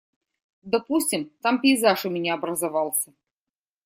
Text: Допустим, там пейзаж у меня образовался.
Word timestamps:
Допустим, 0.73 1.29
там 1.43 1.59
пейзаж 1.61 2.05
у 2.05 2.09
меня 2.09 2.33
образовался. 2.33 3.13